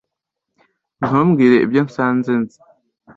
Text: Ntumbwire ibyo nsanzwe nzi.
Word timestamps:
Ntumbwire 1.03 1.55
ibyo 1.65 1.81
nsanzwe 1.87 2.33
nzi. 2.41 2.57